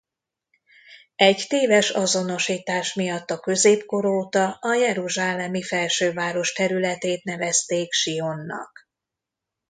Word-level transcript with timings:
Egy 1.15 1.45
téves 1.47 1.89
azonosítás 1.89 2.93
miatt 2.93 3.29
a 3.31 3.39
középkor 3.39 4.05
óta 4.05 4.57
a 4.61 4.73
jeruzsálemi 4.73 5.61
felsőváros 5.63 6.53
területét 6.53 7.23
nevezték 7.23 7.91
Sionnak. 7.91 8.87